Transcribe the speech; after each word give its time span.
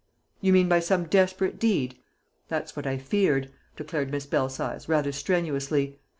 "You 0.39 0.51
mean 0.51 0.67
by 0.67 0.79
some 0.79 1.03
desperate 1.05 1.59
deed? 1.59 1.99
That's 2.47 2.75
what 2.75 2.87
I 2.87 2.97
feared," 2.97 3.51
declared 3.77 4.09
Miss 4.09 4.25
Belsize, 4.25 4.89
rather 4.89 5.11
strenuously. 5.11 5.99